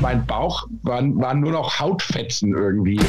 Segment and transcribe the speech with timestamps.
[0.00, 3.00] mein Bauch waren, waren nur noch Hautfetzen irgendwie.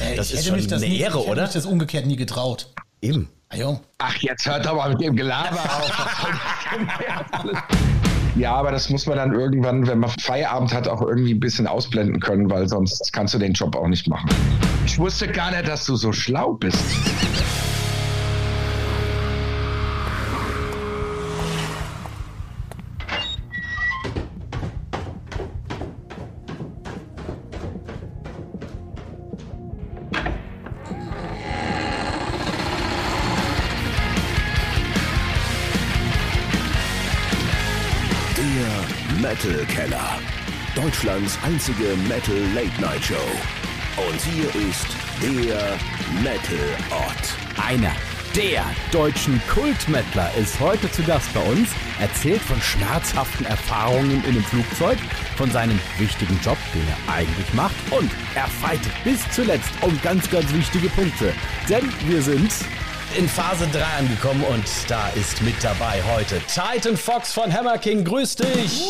[0.00, 1.44] Ey, das ist schon das eine nie, Ehre, ich oder?
[1.44, 2.68] Ich das umgekehrt nie getraut.
[3.00, 3.28] Eben.
[3.50, 3.56] Ah,
[3.98, 6.26] Ach, jetzt hört aber mit dem Gelaber auf.
[8.36, 11.68] ja, aber das muss man dann irgendwann, wenn man Feierabend hat, auch irgendwie ein bisschen
[11.68, 14.28] ausblenden können, weil sonst kannst du den Job auch nicht machen.
[14.86, 16.82] Ich wusste gar nicht, dass du so schlau bist.
[41.04, 43.14] Deutschlands einzige Metal Late Night Show.
[44.08, 44.86] Und hier ist
[45.20, 45.76] der
[46.22, 46.58] Metal
[46.90, 47.36] Ort.
[47.62, 47.92] Einer
[48.34, 51.68] der deutschen Kultmettler ist heute zu Gast bei uns,
[52.00, 54.98] erzählt von schmerzhaften Erfahrungen in dem Flugzeug,
[55.36, 60.30] von seinem wichtigen Job, den er eigentlich macht und er fightet bis zuletzt um ganz,
[60.30, 61.34] ganz wichtige Punkte.
[61.68, 62.50] Denn wir sind
[63.16, 68.04] in Phase 3 angekommen und da ist mit dabei heute Titan Fox von Hammer King.
[68.04, 68.82] Grüß dich!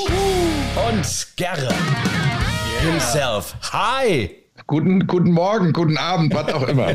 [0.89, 2.91] Und Gerre yeah.
[2.91, 3.55] himself.
[3.73, 4.31] Hi!
[4.67, 6.89] Guten, guten Morgen, guten Abend, was auch immer.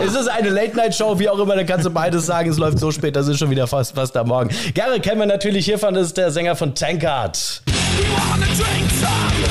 [0.00, 2.48] es ist eine Late-Night-Show, wie auch immer, da kannst du beides sagen.
[2.48, 4.50] Es läuft so spät, das ist schon wieder fast, fast am Morgen.
[4.74, 7.62] Gerre kennen wir natürlich hiervon, das ist der Sänger von Tankard.
[7.66, 7.72] We
[8.12, 9.42] wanna drink some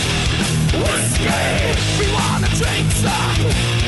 [0.81, 1.25] whiskey.
[1.99, 3.78] We wanna drink some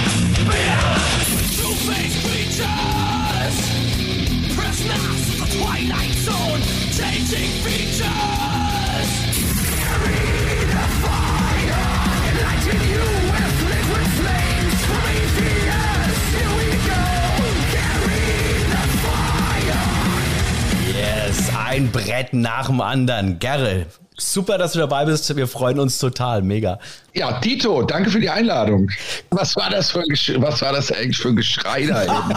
[21.58, 23.40] ein Brett nach dem anderen.
[23.40, 23.88] Gerre,
[24.22, 25.36] super, dass du dabei bist.
[25.36, 26.42] Wir freuen uns total.
[26.42, 26.80] Mega.
[27.14, 28.90] Ja, Tito, danke für die Einladung.
[29.32, 32.34] Was war das für ein, Gesch was war das eigentlich für ein Geschrei da eben?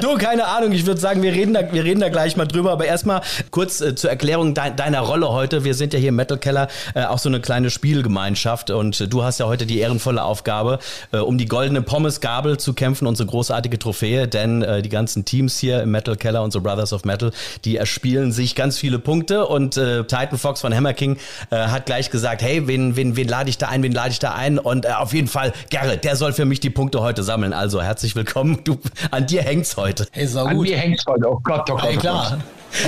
[0.02, 0.72] du, keine Ahnung.
[0.72, 2.72] Ich würde sagen, wir reden, da, wir reden da gleich mal drüber.
[2.72, 5.64] Aber erstmal kurz äh, zur Erklärung de deiner Rolle heute.
[5.64, 9.08] Wir sind ja hier im Metal Keller äh, auch so eine kleine Spielgemeinschaft und äh,
[9.08, 10.78] du hast ja heute die ehrenvolle Aufgabe,
[11.12, 14.28] äh, um die goldene Pommesgabel zu kämpfen, unsere großartige Trophäe.
[14.28, 17.32] Denn äh, die ganzen Teams hier im Metal Keller, unsere Brothers of Metal,
[17.64, 21.18] die erspielen sich ganz viele Punkte und äh, Titan Fox von Hammer King
[21.50, 24.34] hat gleich gesagt, hey, wen, wen, wen lade ich da ein, wen lade ich da
[24.34, 24.58] ein?
[24.58, 27.52] Und äh, auf jeden Fall, Gerrit, der soll für mich die Punkte heute sammeln.
[27.52, 28.62] Also herzlich willkommen.
[28.64, 28.78] Du,
[29.10, 30.06] an dir hängt's heute.
[30.12, 30.52] Hey, sau gut.
[30.52, 31.30] An mir hängt's heute.
[31.30, 31.82] Oh Gott, oh Gott.
[31.82, 32.38] Hey, oh klar.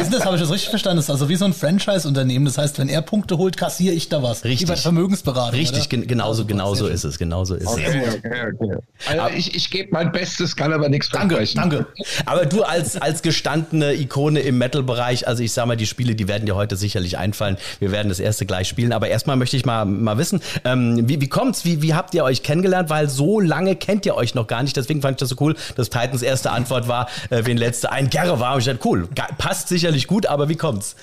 [0.01, 0.99] Ist das, habe ich das richtig verstanden?
[0.99, 2.45] Das ist also wie so ein Franchise-Unternehmen.
[2.45, 4.45] Das heißt, wenn er Punkte holt, kassiere ich da was.
[4.45, 4.69] Richtig.
[4.69, 5.59] Wie bei Vermögensberatung.
[5.59, 7.19] Richtig, gen genauso, genauso ist es.
[7.19, 8.15] Genauso ist okay, es.
[8.17, 8.77] Okay, okay.
[9.09, 11.87] Also ich, ich gebe mein Bestes, kann aber nichts Danke, danke.
[12.27, 16.29] Aber du als, als gestandene Ikone im Metal-Bereich, also ich sag mal, die Spiele, die
[16.29, 17.57] werden dir heute sicherlich einfallen.
[17.79, 18.93] Wir werden das erste gleich spielen.
[18.93, 21.65] Aber erstmal möchte ich mal, mal wissen, ähm, wie, wie kommt's?
[21.65, 22.91] Wie, wie habt ihr euch kennengelernt?
[22.91, 24.77] Weil so lange kennt ihr euch noch gar nicht.
[24.77, 28.11] Deswegen fand ich das so cool, dass Titans erste Antwort war, äh, wen letzte ein
[28.11, 28.55] Gerre war.
[28.55, 29.09] Und ich dachte, cool,
[29.39, 30.97] passt sicherlich gut, aber wie kommt's?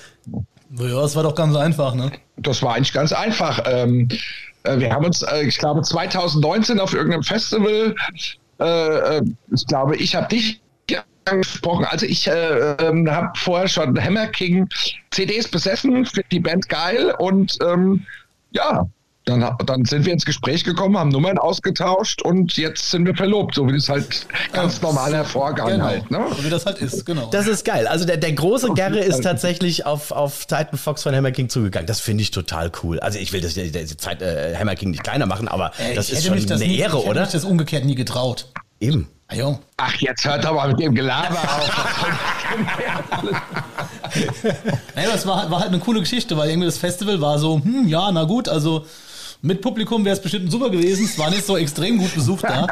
[0.78, 2.12] Ja, es war doch ganz einfach, ne?
[2.36, 3.60] Das war eigentlich ganz einfach.
[3.66, 4.08] Ähm,
[4.62, 7.94] äh, wir haben uns, äh, ich glaube, 2019 auf irgendeinem Festival,
[8.60, 10.60] äh, äh ich glaube, ich habe dich
[11.28, 11.84] angesprochen.
[11.84, 14.68] Also ich äh, ähm, habe vorher schon Hammer King
[15.10, 18.04] CDs besessen, finde die Band geil und ähm,
[18.50, 18.86] ja,
[19.28, 23.54] dann, dann sind wir ins Gespräch gekommen, haben Nummern ausgetauscht und jetzt sind wir verlobt,
[23.54, 25.84] so wie das halt ganz normaler Vorgang genau.
[25.84, 26.10] halt.
[26.10, 26.24] Ne?
[26.36, 27.28] So wie das halt ist, genau.
[27.30, 27.86] Das ist geil.
[27.86, 31.86] Also der, der große Gerre ist tatsächlich auf, auf Titan Fox von Hammer King zugegangen.
[31.86, 32.98] Das finde ich total cool.
[33.00, 36.10] Also ich will das, das Zeit, äh, Hammer King nicht kleiner machen, aber äh, das
[36.10, 37.24] ist schon das eine nie, Ehre, ich oder?
[37.24, 38.46] Ich das umgekehrt nie getraut.
[38.80, 39.08] Eben.
[39.30, 41.70] Ah, Ach, jetzt hört aber mit dem Gelaber auf.
[44.94, 47.88] naja, das war, war halt eine coole Geschichte, weil irgendwie das Festival war so, hm,
[47.88, 48.86] ja, na gut, also
[49.40, 51.04] mit Publikum wäre es bestimmt super gewesen.
[51.04, 52.66] Es war nicht so extrem gut besucht da.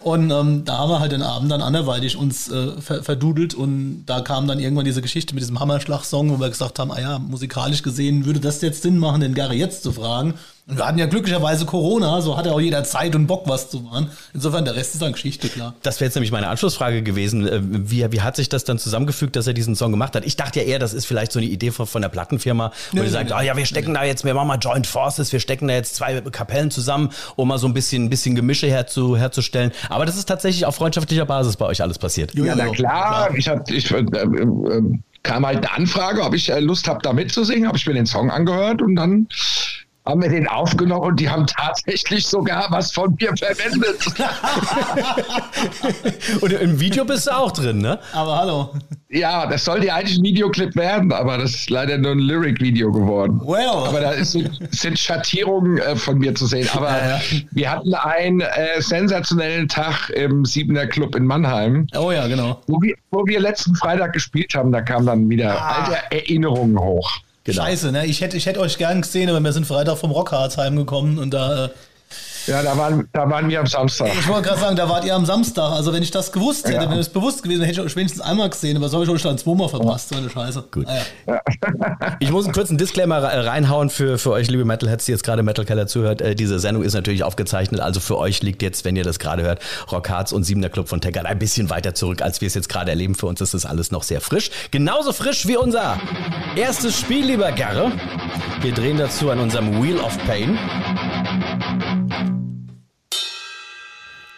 [0.00, 4.04] Und ähm, da haben wir halt den Abend dann anderweitig uns äh, ver verdudelt und
[4.06, 7.18] da kam dann irgendwann diese Geschichte mit diesem Hammerschlag-Song, wo wir gesagt haben, ah ja,
[7.18, 10.34] musikalisch gesehen würde das jetzt Sinn machen, den Gary jetzt zu fragen.
[10.68, 13.70] Und wir hatten ja glücklicherweise Corona, so hat ja auch jeder Zeit und Bock, was
[13.70, 14.10] zu machen.
[14.34, 15.74] Insofern, der Rest ist dann Geschichte, klar.
[15.82, 17.48] Das wäre jetzt nämlich meine Anschlussfrage gewesen.
[17.48, 20.26] Äh, wie, wie hat sich das dann zusammengefügt, dass er diesen Song gemacht hat?
[20.26, 22.98] Ich dachte ja eher, das ist vielleicht so eine Idee von, von der Plattenfirma, wo
[22.98, 23.98] nee, die sagt, nee, oh ja, wir stecken nee.
[23.98, 27.48] da jetzt, wir machen mal Joint Forces, wir stecken da jetzt zwei Kapellen zusammen, um
[27.48, 29.72] mal so ein bisschen, ein bisschen Gemische herzu, herzustellen.
[29.88, 32.34] Aber das ist tatsächlich auf freundschaftlicher Basis bei euch alles passiert.
[32.34, 32.74] Ja, na klar.
[32.74, 33.34] klar.
[33.38, 34.82] Ich hab, ich, äh, äh,
[35.22, 37.66] kam halt eine Anfrage, ob ich Lust habe, da mitzusingen.
[37.66, 39.28] Habe ich mir den Song angehört und dann
[40.08, 44.06] haben wir den aufgenommen und die haben tatsächlich sogar was von mir verwendet.
[46.40, 47.98] und im Video bist du auch drin, ne?
[48.14, 48.74] Aber hallo.
[49.10, 52.90] Ja, das sollte ja eigentlich ein Videoclip werden, aber das ist leider nur ein Lyric-Video
[52.90, 53.40] geworden.
[53.44, 53.68] Well.
[53.68, 54.32] Aber da ist,
[54.70, 56.68] sind Schattierungen äh, von mir zu sehen.
[56.74, 57.20] Aber ja, ja.
[57.50, 61.86] wir hatten einen äh, sensationellen Tag im Siebener Club in Mannheim.
[61.96, 62.62] Oh ja, genau.
[62.66, 65.84] Wo wir, wo wir letzten Freitag gespielt haben, da kamen dann wieder ah.
[65.84, 67.10] alte Erinnerungen hoch.
[67.48, 67.62] Genau.
[67.62, 68.04] Scheiße, ne?
[68.04, 71.32] Ich hätte, ich hätte euch gern gesehen, aber wir sind Freitag vom Rockharz heimgekommen und
[71.32, 71.68] da äh,
[72.48, 74.08] ja, da waren, da waren wir am Samstag.
[74.18, 75.72] Ich wollte gerade sagen, da wart ihr am Samstag.
[75.72, 76.90] Also wenn ich das gewusst hätte, ja.
[76.90, 79.22] wenn es bewusst gewesen hätte ich euch wenigstens einmal gesehen, aber so habe ich euch
[79.22, 80.64] dann zweimal verpasst, so eine Scheiße.
[80.70, 80.86] Gut.
[80.88, 80.96] Ah,
[81.26, 81.40] ja.
[82.20, 85.64] Ich muss einen kurzen Disclaimer reinhauen für, für euch, liebe Metalheads, die jetzt gerade Metal
[85.64, 86.20] Keller zuhört.
[86.20, 89.42] Äh, diese Sendung ist natürlich aufgezeichnet, also für euch liegt jetzt, wenn ihr das gerade
[89.42, 89.60] hört,
[89.92, 92.90] Rockharz und Siebener Club von Teckert ein bisschen weiter zurück, als wir es jetzt gerade
[92.90, 93.14] erleben.
[93.14, 94.50] Für uns ist das alles noch sehr frisch.
[94.70, 95.98] Genauso frisch wie unser
[96.56, 97.92] erstes Spiel, lieber Garre.
[98.60, 100.58] Wir drehen dazu an unserem Wheel of Pain.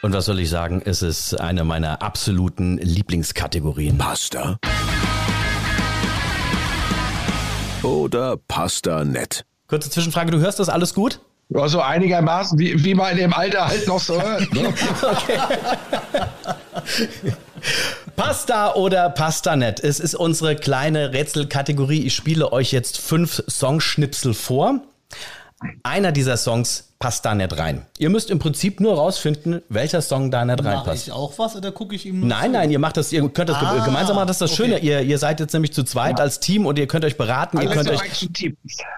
[0.02, 0.80] Und was soll ich sagen?
[0.82, 3.98] Es ist eine meiner absoluten Lieblingskategorien.
[3.98, 4.58] Pasta.
[7.82, 9.44] Oder Pasta nett.
[9.68, 11.20] Kurze Zwischenfrage, du hörst das alles gut?
[11.50, 14.48] Ja, so einigermaßen, wie, wie man in dem Alter halt noch so hört.
[14.54, 14.72] Ne?
[18.16, 19.80] Pasta oder Pasta net?
[19.80, 22.06] Es ist unsere kleine Rätselkategorie.
[22.06, 24.80] Ich spiele euch jetzt fünf Songschnipsel vor.
[25.82, 27.86] Einer dieser Songs passt da nicht rein.
[27.96, 30.86] Ihr müsst im Prinzip nur rausfinden, welcher Song da nicht reinpasst.
[30.86, 32.58] Mache ich auch was oder gucke ich ihm nur Nein, zu?
[32.58, 34.64] nein, ihr macht das, ihr könnt das ah, gemeinsam machen, das ist das okay.
[34.64, 34.78] Schöne.
[34.80, 36.24] Ihr, ihr seid jetzt nämlich zu zweit ja.
[36.24, 37.58] als Team und ihr könnt euch beraten.
[37.58, 38.28] Ihr könnt euch,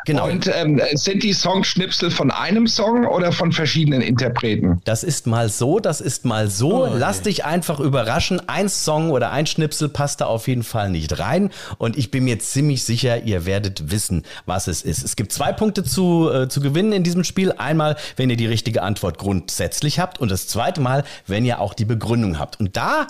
[0.05, 0.29] genau.
[0.29, 4.81] Und ähm, sind die Songschnipsel von einem Song oder von verschiedenen Interpreten?
[4.85, 6.83] Das ist mal so, das ist mal so.
[6.83, 6.97] Oh, okay.
[6.99, 8.43] Lass dich einfach überraschen.
[8.49, 11.51] Ein Song oder ein Schnipsel passt da auf jeden Fall nicht rein.
[11.79, 15.05] Und ich bin mir ziemlich sicher, ihr werdet wissen, was es ist.
[15.05, 17.53] Es gibt zwei Punkte zu, äh, zu gewinnen in diesem Spiel.
[17.53, 21.75] Einmal wenn ihr die richtige Antwort grundsätzlich habt und das zweite Mal, wenn ihr auch
[21.75, 22.61] die Begründung habt.
[22.61, 23.07] Und da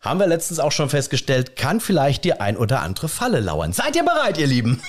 [0.00, 3.72] haben wir letztens auch schon festgestellt, kann vielleicht die ein oder andere Falle lauern.
[3.72, 4.80] Seid ihr bereit, ihr Lieben?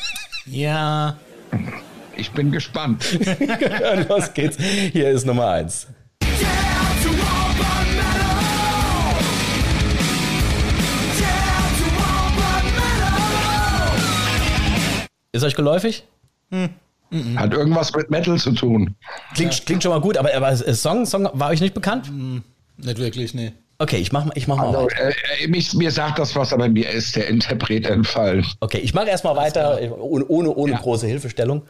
[0.45, 1.17] Ja.
[2.15, 3.05] Ich bin gespannt.
[4.09, 4.57] Los geht's.
[4.57, 5.87] Hier ist Nummer eins.
[15.31, 16.03] Ist euch geläufig?
[16.49, 16.69] Hm.
[17.09, 17.39] Mhm.
[17.39, 18.95] Hat irgendwas mit Metal zu tun.
[19.33, 19.63] Klingt, ja.
[19.65, 22.11] klingt schon mal gut, aber, aber Song, Song war euch nicht bekannt?
[22.11, 22.43] Mhm.
[22.77, 23.53] Nicht wirklich, nee.
[23.79, 25.09] Okay, ich mach, ich mach also, mal weiter.
[25.39, 28.45] Äh, äh, mich, mir sagt das was, aber mir ist der Interpret entfallen.
[28.59, 30.79] Okay, ich mache erstmal weiter, ohne, ohne, ohne ja.
[30.79, 31.61] große Hilfestellung.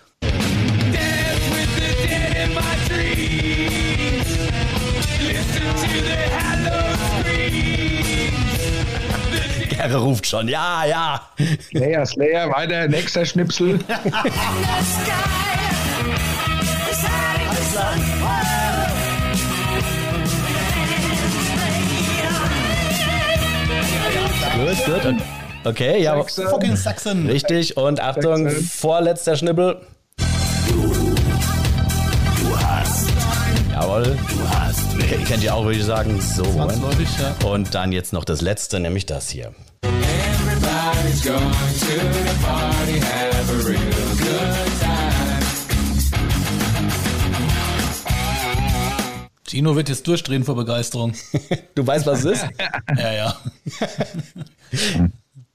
[9.88, 11.22] Gerre ruft schon, ja, ja.
[11.69, 13.80] Slayer, Slayer, weiter, nächster Schnipsel.
[24.57, 25.16] gut, gut.
[25.63, 26.22] Okay, ja.
[26.22, 27.30] Fucking Sachsen.
[27.30, 28.66] Richtig, und Achtung, Sachsen.
[28.66, 29.80] vorletzter Schnippel.
[30.18, 30.25] Du,
[32.62, 33.07] hast.
[33.72, 34.04] Jawohl.
[34.04, 34.98] Du hast.
[34.98, 35.25] Mich.
[35.25, 36.19] Kennt ihr auch, würde ich sagen.
[36.19, 36.44] So.
[36.44, 36.68] Ja.
[37.48, 39.54] Und dann jetzt noch das letzte, nämlich das hier.
[41.18, 45.44] Everybody's going to the party, have a real good time.
[49.46, 51.14] Gino wird jetzt durchdrehen vor Begeisterung.
[51.75, 52.48] du weißt, was es ist?
[52.98, 53.38] ja, ja.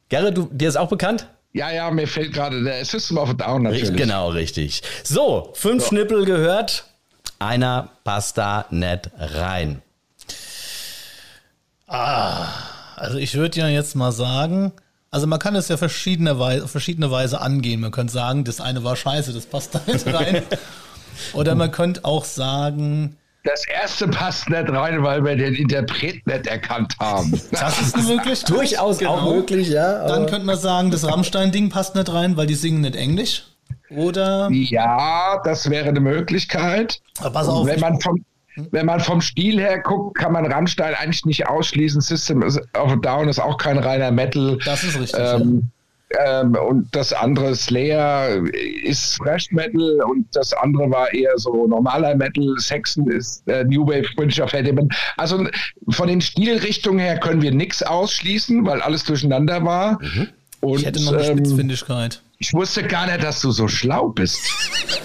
[0.09, 1.27] Gerrit, du, dir ist auch bekannt?
[1.53, 3.97] Ja, ja, mir fällt gerade der System of a Down natürlich.
[3.97, 4.83] Genau, richtig.
[5.05, 5.89] So, fünf so.
[5.91, 6.87] Schnippel gehört.
[7.39, 9.83] Einer passt da nicht rein.
[11.87, 12.49] Ah,
[12.97, 14.73] also ich würde ja jetzt mal sagen,
[15.13, 17.81] also man kann es ja verschiedene Weise, auf verschiedene Weise angehen.
[17.81, 20.43] Man könnte sagen, das eine war scheiße, das passt da nicht rein.
[21.35, 26.47] Oder man könnte auch sagen, das erste passt nicht rein, weil wir den Interpret nicht
[26.47, 27.41] erkannt haben.
[27.51, 28.45] Das ist möglich.
[28.45, 29.17] Durchaus genau.
[29.17, 30.07] auch möglich, ja.
[30.07, 33.45] Dann könnte man sagen, das Rammstein-Ding passt nicht rein, weil die singen nicht Englisch.
[33.91, 34.49] Oder?
[34.53, 37.01] Ja, das wäre eine Möglichkeit.
[37.19, 37.67] Aber pass auf.
[37.67, 38.25] Wenn man vom,
[38.71, 42.01] wenn man vom Stil her guckt, kann man Rammstein eigentlich nicht ausschließen.
[42.01, 44.59] System of a Down ist auch kein reiner Metal.
[44.65, 45.21] Das ist richtig.
[45.21, 45.69] Ähm, ja.
[46.19, 48.43] Ähm, und das andere Slayer
[48.85, 52.55] ist Thrash Metal und das andere war eher so normaler Metal.
[52.59, 54.89] Saxon ist äh, New Wave, British of Heaven.
[55.17, 55.47] Also
[55.89, 60.03] von den Stilrichtungen her können wir nichts ausschließen, weil alles durcheinander war.
[60.03, 60.29] Mhm.
[60.61, 62.23] Und, ich hätte noch eine ähm, Spitzfindigkeit.
[62.45, 64.41] Ich wusste gar nicht, dass du so schlau bist.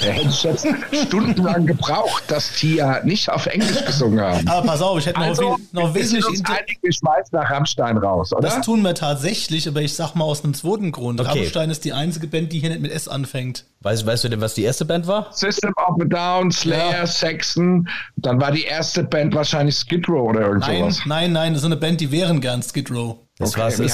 [0.02, 0.66] Da hätte ich jetzt
[1.06, 4.48] stundenlang gebraucht, dass Tia nicht auf Englisch gesungen haben.
[4.48, 6.48] Aber pass auf, ich hätte Also, noch, viel, noch wir sind wesentlich.
[6.58, 8.42] einig, wir schmeißen nach Rammstein raus, oder?
[8.42, 11.22] Das tun wir tatsächlich, aber ich sag mal aus einem zweiten Grund.
[11.22, 11.30] Okay.
[11.42, 13.66] Rammstein ist die einzige Band, die hier nicht mit S anfängt.
[13.82, 15.28] Weißt, weißt du denn, was die erste Band war?
[15.32, 17.06] System of a Down, Slayer, Ja.
[17.06, 17.88] Saxon.
[18.16, 21.02] Dann war die erste Band wahrscheinlich Skid Row oder irgend Nein, sowas.
[21.06, 23.18] nein, nein, das ist eine Band, die wären gern Skid Row.
[23.40, 23.86] Das Okay, war, es war,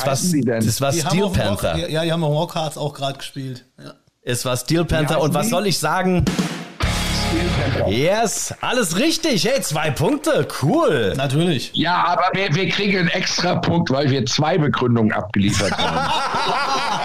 [0.61, 1.89] das war Steel dem Rock- Panther.
[1.89, 3.65] Ja, die haben Rock Hearts auch gerade gespielt.
[3.83, 3.93] Ja.
[4.21, 5.49] Es war Steel Panther und was die?
[5.51, 6.23] soll ich sagen?
[7.87, 9.43] Yes, alles richtig.
[9.45, 10.47] Hey, zwei Punkte.
[10.61, 11.13] Cool.
[11.17, 11.71] Natürlich.
[11.73, 16.11] Ja, aber wir, wir kriegen einen extra Punkt, weil wir zwei Begründungen abgeliefert haben.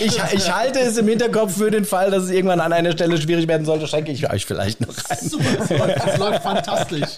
[0.00, 3.20] Ich, ich halte es im Hinterkopf für den Fall, dass es irgendwann an einer Stelle
[3.20, 5.28] schwierig werden sollte, schenke ich euch vielleicht noch ein.
[5.28, 7.08] Super, das läuft, das läuft fantastisch.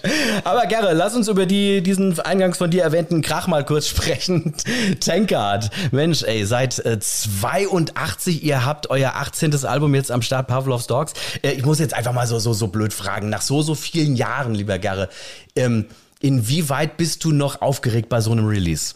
[0.43, 4.53] Aber Gerre, lass uns über die, diesen eingangs von dir erwähnten Krach mal kurz sprechen.
[4.99, 5.69] Tankard.
[5.91, 9.65] Mensch, ey, seit äh, 82, ihr habt euer 18.
[9.65, 11.13] Album jetzt am Start, Pavlovs Dogs.
[11.41, 13.29] Äh, ich muss jetzt einfach mal so, so, so blöd fragen.
[13.29, 15.09] Nach so, so vielen Jahren, lieber Gerre,
[15.55, 15.85] ähm,
[16.19, 18.95] inwieweit bist du noch aufgeregt bei so einem Release?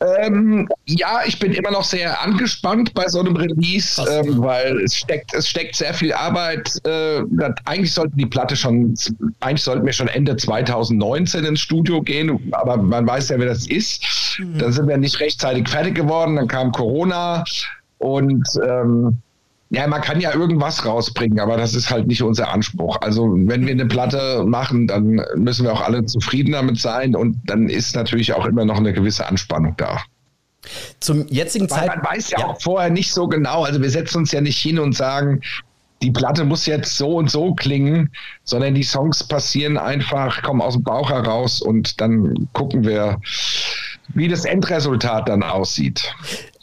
[0.00, 4.96] Ähm, ja, ich bin immer noch sehr angespannt bei so einem Release, ähm, weil es
[4.96, 6.68] steckt, es steckt sehr viel Arbeit.
[6.84, 7.22] Äh,
[7.64, 8.94] eigentlich sollte die Platte schon,
[9.40, 13.66] eigentlich sollten wir schon Ende 2019 ins Studio gehen, aber man weiß ja, wer das
[13.66, 14.04] ist.
[14.58, 17.44] Dann sind wir nicht rechtzeitig fertig geworden, dann kam Corona
[17.98, 19.18] und ähm,
[19.70, 22.98] ja, man kann ja irgendwas rausbringen, aber das ist halt nicht unser Anspruch.
[23.00, 27.36] Also wenn wir eine Platte machen, dann müssen wir auch alle zufrieden damit sein und
[27.46, 30.00] dann ist natürlich auch immer noch eine gewisse Anspannung da.
[31.00, 32.10] Zum jetzigen Weil man Zeitpunkt.
[32.10, 34.94] weiß ja, auch vorher nicht so genau, also wir setzen uns ja nicht hin und
[34.94, 35.40] sagen,
[36.02, 38.10] die Platte muss jetzt so und so klingen,
[38.44, 43.20] sondern die Songs passieren einfach, kommen aus dem Bauch heraus und dann gucken wir,
[44.08, 46.14] wie das Endresultat dann aussieht.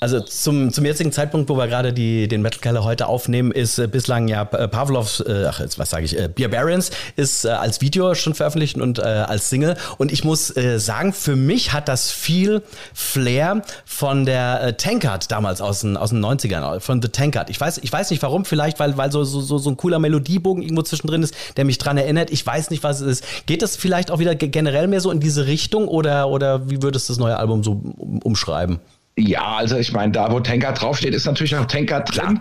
[0.03, 3.77] Also zum, zum jetzigen Zeitpunkt, wo wir gerade die, den Metal Keller heute aufnehmen, ist
[3.77, 7.45] äh, bislang ja äh, Pavlovs, äh, ach jetzt was sage ich, äh, Beer Barons ist
[7.45, 9.77] äh, als Video schon veröffentlicht und äh, als Single.
[9.99, 12.63] Und ich muss äh, sagen, für mich hat das viel
[12.95, 17.51] Flair von der äh, Tankard damals aus den, aus den 90ern, von The Tankard.
[17.51, 19.99] Ich weiß, ich weiß nicht warum, vielleicht weil, weil so, so, so, so ein cooler
[19.99, 22.31] Melodiebogen irgendwo zwischendrin ist, der mich dran erinnert.
[22.31, 23.45] Ich weiß nicht, was es ist.
[23.45, 26.81] Geht das vielleicht auch wieder ge- generell mehr so in diese Richtung oder, oder wie
[26.81, 28.79] würdest du das neue Album so um, umschreiben?
[29.17, 32.39] Ja, also ich meine, da wo Tanker draufsteht, ist natürlich auch Tanker drin.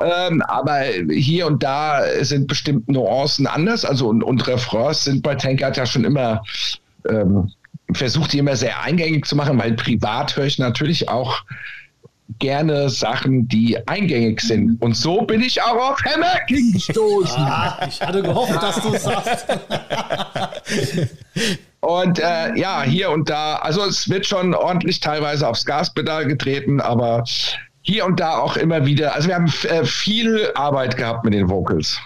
[0.00, 3.84] Ähm, aber hier und da sind bestimmt Nuancen anders.
[3.84, 6.42] Also und, und Refrains sind bei Tankard ja schon immer
[7.08, 7.50] ähm,
[7.92, 11.42] versucht, die immer sehr eingängig zu machen, weil privat höre ich natürlich auch
[12.38, 14.80] gerne Sachen, die eingängig sind.
[14.80, 17.42] Und so bin ich auch auf Hammer King gestoßen.
[17.42, 19.46] Ah, ich hatte gehofft, dass du es sagst.
[21.84, 26.80] Und äh, ja, hier und da, also es wird schon ordentlich teilweise aufs Gaspedal getreten,
[26.80, 27.24] aber
[27.82, 31.50] hier und da auch immer wieder, also wir haben äh, viel Arbeit gehabt mit den
[31.50, 31.98] Vocals.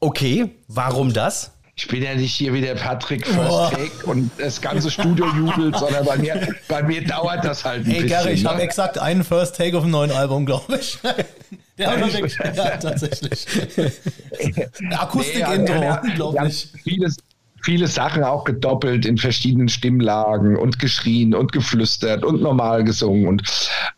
[0.00, 1.52] Okay, warum das?
[1.74, 5.76] Ich bin ja nicht hier wie der Patrick First Take und das ganze Studio jubelt,
[5.76, 8.08] sondern bei mir, bei mir dauert das halt ein Ey, bisschen.
[8.08, 8.50] Gary, ich ne?
[8.50, 10.98] habe exakt einen First Take auf dem neuen Album, glaube ich.
[11.78, 13.46] Der hat ja, tatsächlich.
[14.90, 16.72] Akustik-Intro, Nee, ja, haben unglaublich.
[16.82, 17.16] Vieles,
[17.68, 23.42] viele Sachen auch gedoppelt in verschiedenen Stimmlagen und geschrien und geflüstert und normal gesungen und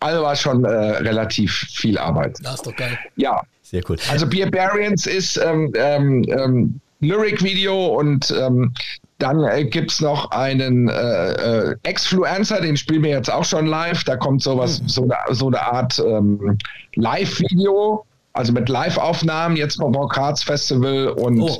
[0.00, 2.36] also war schon äh, relativ viel Arbeit.
[2.42, 2.98] Das ist doch geil.
[3.14, 3.96] Ja, Sehr cool.
[4.10, 8.74] also Barbarians ist ähm, ähm, ähm, Lyric-Video und ähm,
[9.18, 11.30] dann äh, gibt es noch einen äh,
[11.70, 14.02] äh, Exfluencer, den spielen wir jetzt auch schon live.
[14.02, 16.58] Da kommt sowas, so, eine, so eine Art ähm,
[16.96, 21.56] Live-Video, also mit Live-Aufnahmen jetzt vom Rock Hearts Festival und Oh.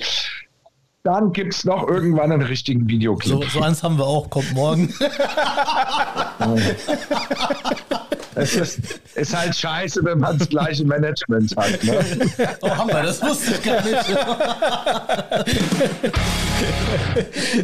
[1.02, 3.44] Dann gibt es noch irgendwann einen richtigen Videoclip.
[3.44, 4.92] So, so eins haben wir auch, kommt morgen.
[8.34, 8.78] Es ist,
[9.14, 11.82] ist halt scheiße, wenn man das gleiche Management hat.
[11.84, 11.98] Ne?
[12.62, 13.96] Oh, wir, das wusste ich gar nicht.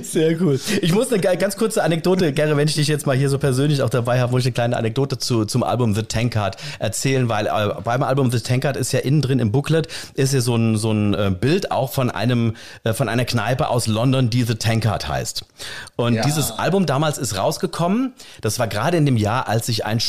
[0.02, 0.58] Sehr cool.
[0.82, 3.38] Ich muss eine ga- ganz kurze Anekdote, Gary, wenn ich dich jetzt mal hier so
[3.38, 7.28] persönlich auch dabei habe, muss ich eine kleine Anekdote zu, zum Album The Tankard erzählen,
[7.28, 7.50] weil äh,
[7.84, 10.92] beim Album The Tankard ist ja innen drin im Booklet ist ja so ein, so
[10.92, 12.54] ein äh, Bild auch von einem,
[12.84, 15.44] äh, von einer Kneipe aus London, die The Tankard heißt.
[15.96, 16.22] Und Ja.
[16.22, 20.00] dieses Album damals ist rausgekommen, das war gerade in dem Jahr, als ich einen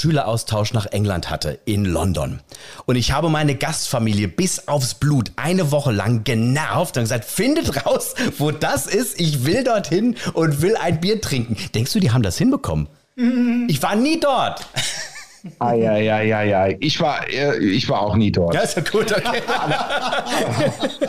[0.47, 2.39] Schüleraustausch nach England hatte, in London.
[2.85, 7.85] Und ich habe meine Gastfamilie bis aufs Blut eine Woche lang genervt und gesagt, findet
[7.85, 11.57] raus, wo das ist, ich will dorthin und will ein Bier trinken.
[11.75, 12.87] Denkst du, die haben das hinbekommen?
[13.67, 14.67] Ich war nie dort.
[15.59, 16.67] Ah, ja, ja, ja, ja.
[16.79, 18.53] Ich war, äh, ich war auch nie dort.
[18.53, 19.41] Ja, ist ja gut, okay.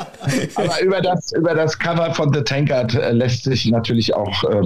[0.54, 4.62] Aber über das, über das Cover von The Tankard äh, lässt sich natürlich auch, äh,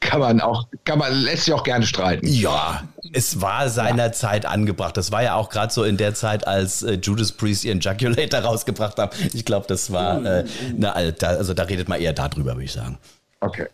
[0.00, 2.26] kann man auch, kann man, lässt sich auch gerne streiten.
[2.26, 2.82] Ja,
[3.12, 4.96] es war seiner Zeit angebracht.
[4.96, 8.98] Das war ja auch gerade so in der Zeit, als Judas Priest ihren Jaculator rausgebracht
[8.98, 9.16] haben.
[9.32, 10.44] Ich glaube, das war, äh,
[10.76, 12.98] na, also da redet man eher darüber, würde ich sagen.
[13.40, 13.66] Okay.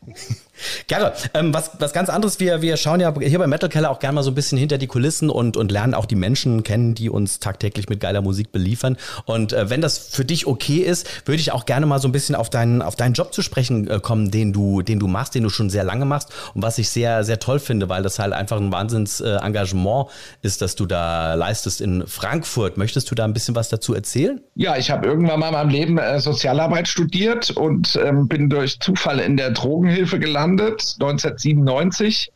[0.86, 1.12] Gerne.
[1.34, 4.16] Ähm, was, was ganz anderes, wir, wir schauen ja hier bei Metal Keller auch gerne
[4.16, 7.10] mal so ein bisschen hinter die Kulissen und, und lernen auch die Menschen kennen, die
[7.10, 8.96] uns tagtäglich mit geiler Musik beliefern.
[9.24, 12.12] Und äh, wenn das für dich okay ist, würde ich auch gerne mal so ein
[12.12, 15.34] bisschen auf deinen, auf deinen Job zu sprechen äh, kommen, den du, den du machst,
[15.34, 18.18] den du schon sehr lange machst und was ich sehr, sehr toll finde, weil das
[18.18, 22.76] halt einfach ein Wahnsinns-Engagement äh, ist, dass du da leistest in Frankfurt.
[22.76, 24.40] Möchtest du da ein bisschen was dazu erzählen?
[24.54, 28.80] Ja, ich habe irgendwann mal in meinem Leben äh, Sozialarbeit studiert und ähm, bin durch
[28.80, 32.32] Zufall in der Drogenhilfe gelandet gelandet, 1997,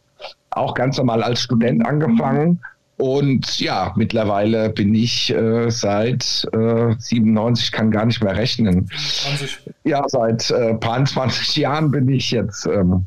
[0.50, 2.60] auch ganz normal als Student angefangen.
[2.96, 8.88] Und ja, mittlerweile bin ich äh, seit äh, 97, kann gar nicht mehr rechnen.
[8.88, 9.70] 20.
[9.82, 13.06] Ja, seit äh, paar 20 Jahren bin ich jetzt ähm,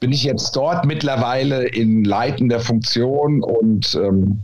[0.00, 4.42] bin ich jetzt dort mittlerweile in leitender Funktion und ähm,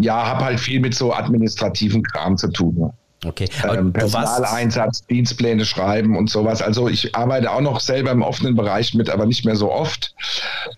[0.00, 2.90] ja, habe halt viel mit so administrativen Kram zu tun.
[3.24, 3.48] Okay.
[3.68, 6.62] Ähm, Personaleinsatz, Dienstpläne schreiben und sowas.
[6.62, 10.14] Also ich arbeite auch noch selber im offenen Bereich mit, aber nicht mehr so oft.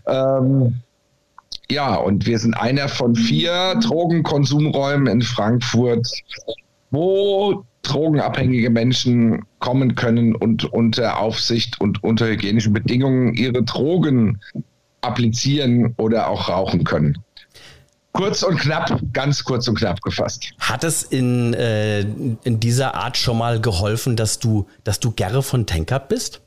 [0.07, 0.81] Ähm,
[1.71, 6.07] ja, und wir sind einer von vier Drogenkonsumräumen in Frankfurt,
[6.91, 14.41] wo drogenabhängige Menschen kommen können und unter Aufsicht und unter hygienischen Bedingungen ihre Drogen
[15.01, 17.19] applizieren oder auch rauchen können.
[18.13, 20.53] Kurz und knapp, ganz kurz und knapp gefasst.
[20.61, 25.43] Hat es in, äh, in dieser Art schon mal geholfen, dass du, dass du Gerre
[25.43, 26.43] von Tankard bist?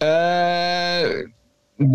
[0.00, 1.24] Äh,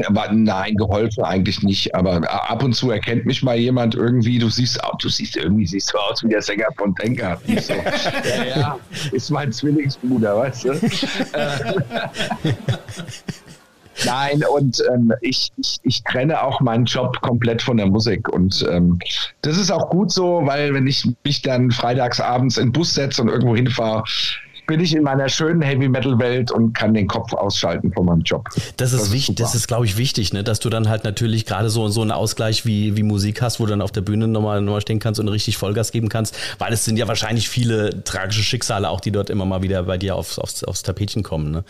[0.05, 1.95] aber nein, geholfen eigentlich nicht.
[1.95, 5.91] Aber ab und zu erkennt mich mal jemand irgendwie, du siehst, du siehst irgendwie siehst
[5.93, 7.41] du aus wie der Sänger von Tankard.
[7.59, 8.79] So, ja, ja,
[9.13, 10.73] ist mein Zwillingsbruder, weißt du?
[14.05, 18.29] Nein, und ähm, ich, ich, ich trenne auch meinen Job komplett von der Musik.
[18.29, 18.99] Und ähm,
[19.41, 22.93] das ist auch gut so, weil wenn ich mich dann freitags abends in den Bus
[22.93, 24.03] setze und irgendwo hinfahre,
[24.67, 28.21] bin ich in meiner schönen Heavy Metal Welt und kann den Kopf ausschalten von meinem
[28.21, 28.49] Job.
[28.75, 31.05] Das ist das wichtig, ist das ist glaube ich wichtig, ne, dass du dann halt
[31.05, 34.01] natürlich gerade so so einen Ausgleich wie wie Musik hast, wo du dann auf der
[34.01, 37.47] Bühne nochmal nochmal stehen kannst und richtig Vollgas geben kannst, weil es sind ja wahrscheinlich
[37.49, 41.23] viele tragische Schicksale auch, die dort immer mal wieder bei dir aufs aufs, aufs Tapetchen
[41.23, 41.63] kommen, ne?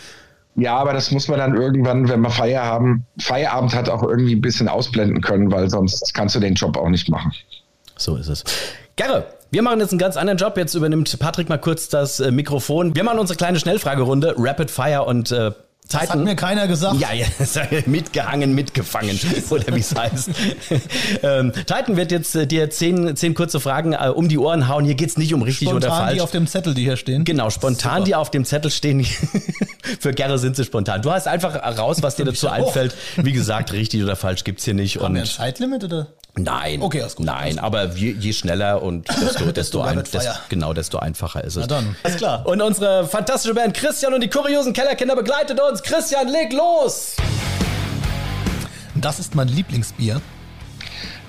[0.58, 4.42] Ja, aber das muss man dann irgendwann, wenn wir Feierabend, Feierabend hat, auch irgendwie ein
[4.42, 7.32] bisschen ausblenden können, weil sonst kannst du den Job auch nicht machen.
[7.96, 8.44] So ist es.
[8.96, 10.58] Gerre, wir machen jetzt einen ganz anderen Job.
[10.58, 12.96] Jetzt übernimmt Patrick mal kurz das äh, Mikrofon.
[12.96, 15.52] Wir machen unsere kleine Schnellfragerunde, Rapid Fire und äh,
[15.88, 16.06] Zeiten.
[16.06, 17.00] Das hat mir keiner gesagt.
[17.00, 17.26] Ja, ja
[17.86, 19.20] mitgehangen, mitgefangen,
[19.50, 20.30] oder wie es heißt.
[21.24, 24.86] ähm, Titan wird jetzt äh, dir zehn, zehn kurze Fragen äh, um die Ohren hauen.
[24.86, 26.16] Hier geht es nicht um richtig spontan oder falsch.
[26.16, 27.24] die auf dem Zettel, die hier stehen.
[27.24, 29.06] Genau, spontan, die auf dem Zettel stehen.
[30.00, 31.02] Für Gerre sind sie spontan.
[31.02, 32.96] Du hast einfach raus, was dir dazu einfällt.
[33.16, 34.98] Wie gesagt, richtig oder falsch gibt es hier nicht.
[34.98, 36.08] Haben und wir ein Zeitlimit oder?
[36.38, 36.82] Nein.
[36.82, 37.26] Okay, alles gut.
[37.26, 40.20] Nein, aber je, je schneller und desto, desto, ein, desto,
[40.50, 41.62] genau, desto einfacher ist es.
[41.62, 41.96] Na dann.
[42.04, 42.46] Alles klar.
[42.46, 45.82] Und unsere fantastische Band Christian und die kuriosen Kellerkinder begleitet uns.
[45.82, 47.16] Christian, leg los!
[48.96, 50.22] Das ist mein Lieblingsbier.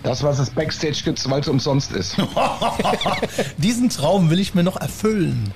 [0.02, 2.16] Das, was es Backstage gibt, weil es umsonst ist.
[3.56, 5.52] Diesen Traum will ich mir noch erfüllen.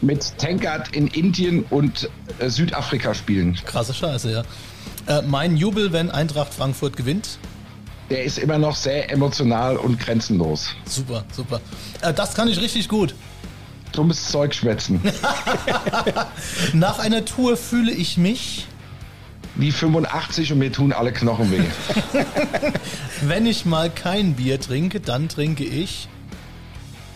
[0.00, 3.58] Mit Tankard in Indien und äh, Südafrika spielen.
[3.66, 4.42] Krasse Scheiße, ja.
[5.06, 7.38] Äh, mein Jubel, wenn Eintracht Frankfurt gewinnt
[8.10, 10.70] der ist immer noch sehr emotional und grenzenlos.
[10.84, 11.60] Super, super.
[12.02, 13.14] Äh, das kann ich richtig gut.
[13.92, 15.00] Dummes Zeug schwätzen.
[16.72, 18.66] Nach einer Tour fühle ich mich.
[19.56, 21.64] Wie 85 und mir tun alle Knochen weh.
[23.22, 26.08] Wenn ich mal kein Bier trinke, dann trinke ich.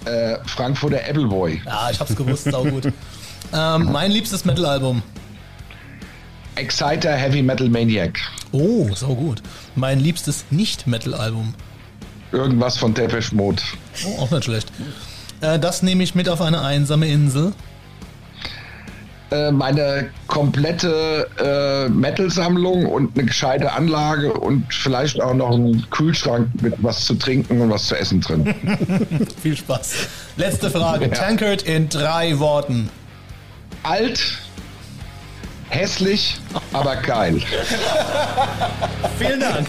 [0.05, 1.63] Äh, Frankfurter Appleboy.
[1.65, 2.93] Ja, ich hab's gewusst, sau gut.
[3.53, 5.03] ähm, mein liebstes Metal-Album.
[6.57, 8.19] Exciter Heavy Metal Maniac.
[8.53, 9.43] Oh, so gut.
[9.75, 11.55] Mein liebstes Nicht-Metal-Album.
[12.33, 13.63] Irgendwas von Depeche Mode.
[14.07, 14.73] Oh, auch nicht schlecht.
[15.41, 17.53] Äh, das nehme ich mit auf eine einsame Insel.
[19.31, 26.49] Äh, meine komplette äh, Metal-Sammlung und eine gescheite Anlage und vielleicht auch noch einen Kühlschrank
[26.63, 28.55] mit was zu trinken und was zu essen drin.
[29.43, 30.09] Viel Spaß.
[30.37, 31.07] Letzte Frage.
[31.07, 31.11] Ja.
[31.13, 32.91] Tankard in drei Worten.
[33.83, 34.39] Alt,
[35.75, 36.37] Hässlich,
[36.73, 37.41] aber geil.
[39.19, 39.69] Vielen Dank.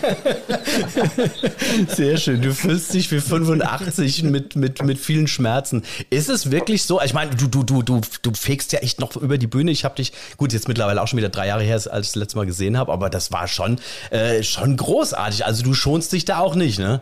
[1.87, 2.43] Sehr schön.
[2.43, 5.81] Du fühlst dich wie 85 mit, mit, mit vielen Schmerzen.
[6.11, 7.01] Ist es wirklich so?
[7.01, 9.71] Ich meine, du, du, du, du, du fegst ja echt noch über die Bühne.
[9.71, 12.15] Ich habe dich, gut, jetzt mittlerweile auch schon wieder drei Jahre her, als ich das
[12.15, 13.79] letzte Mal gesehen habe, aber das war schon,
[14.11, 15.43] äh, schon großartig.
[15.43, 17.01] Also du schonst dich da auch nicht, ne?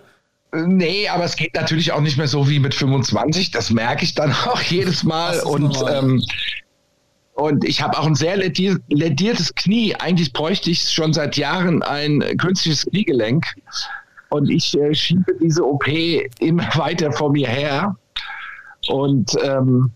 [0.53, 3.51] Nee, aber es geht natürlich auch nicht mehr so wie mit 25.
[3.51, 5.41] Das merke ich dann auch jedes Mal.
[5.41, 6.23] Und ähm,
[7.33, 9.95] Und ich habe auch ein sehr lediertes Knie.
[9.95, 13.45] Eigentlich bräuchte ich schon seit Jahren ein künstliches Kniegelenk.
[14.29, 15.87] Und ich äh, schiebe diese OP
[16.39, 17.95] immer weiter vor mir her.
[18.87, 19.91] Und ähm,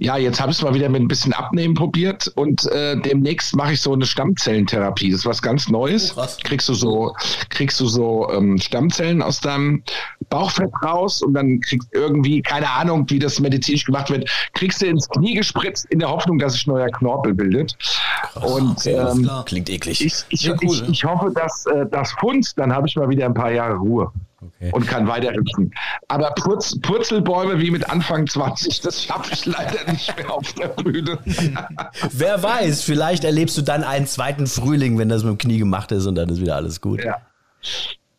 [0.00, 3.54] ja, jetzt habe ich es mal wieder mit ein bisschen Abnehmen probiert und äh, demnächst
[3.54, 5.10] mache ich so eine Stammzellentherapie.
[5.10, 6.16] Das ist was ganz Neues.
[6.16, 7.14] Oh, kriegst du so,
[7.50, 9.82] kriegst du so ähm, Stammzellen aus deinem
[10.30, 14.86] Bauchfett raus und dann kriegst irgendwie, keine Ahnung, wie das medizinisch gemacht wird, kriegst du
[14.86, 17.76] ins Knie gespritzt in der Hoffnung, dass sich neuer Knorpel bildet.
[18.22, 20.02] Krass, und okay, ähm, klingt eklig.
[20.02, 23.10] Ich, ich, ja, cool, ich, ich, hoffe, dass äh, das Fund, dann habe ich mal
[23.10, 24.10] wieder ein paar Jahre Ruhe.
[24.42, 24.70] Okay.
[24.72, 25.72] Und kann weiter hüpfen.
[26.08, 30.68] Aber Purz, Purzelbäume wie mit Anfang 20, das schaffe ich leider nicht mehr auf der
[30.68, 31.18] Bühne.
[32.12, 35.92] Wer weiß, vielleicht erlebst du dann einen zweiten Frühling, wenn das mit dem Knie gemacht
[35.92, 37.04] ist und dann ist wieder alles gut.
[37.04, 37.18] Ja.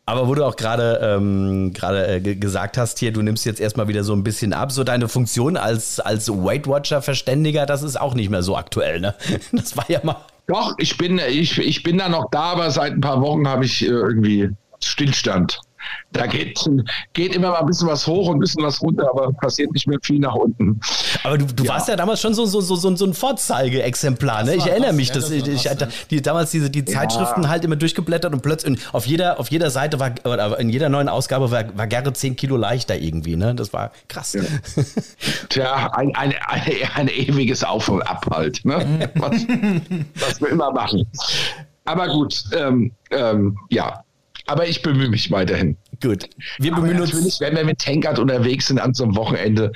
[0.04, 3.86] Aber wo du auch gerade ähm, gerade äh, gesagt hast hier, du nimmst jetzt erstmal
[3.88, 8.00] wieder so ein bisschen ab, so deine Funktion als als Weight Watcher Verständiger, das ist
[8.00, 9.14] auch nicht mehr so aktuell, ne?
[9.52, 10.16] Das war ja mal.
[10.48, 13.64] Doch, ich bin ich, ich bin da noch da, aber seit ein paar Wochen habe
[13.64, 14.50] ich äh, irgendwie
[14.82, 15.60] Stillstand.
[16.12, 16.58] Da geht,
[17.12, 19.86] geht immer mal ein bisschen was hoch und ein bisschen was runter, aber passiert nicht
[19.86, 20.80] mehr viel nach unten.
[21.24, 21.72] Aber du, du ja.
[21.72, 24.44] warst ja damals schon so, so, so, so, ein Vorzeigeexemplar.
[24.44, 24.56] Ne?
[24.56, 25.70] Ich erinnere das, mich, ja, dass das ich, ich
[26.10, 27.48] die, damals diese die Zeitschriften ja.
[27.48, 31.08] halt immer durchgeblättert und plötzlich auf jeder, auf jeder Seite war, oder in jeder neuen
[31.08, 33.36] Ausgabe war, war Gerrit 10 Kilo leichter irgendwie.
[33.36, 33.54] Ne?
[33.54, 34.36] Das war krass.
[35.48, 36.62] Tja, ein, ein, ein,
[36.94, 38.64] ein ewiges Auf und Ab halt.
[38.64, 39.10] Ne?
[39.14, 39.32] Was,
[40.20, 41.06] was wir immer machen.
[41.84, 44.04] Aber gut, ähm, ähm, ja,
[44.46, 45.76] aber ich bemühe mich weiterhin.
[46.00, 46.28] Gut.
[46.58, 47.12] Wir bemühen uns.
[47.12, 49.72] Natürlich, wenn wir mit Tankard unterwegs sind an so einem Wochenende,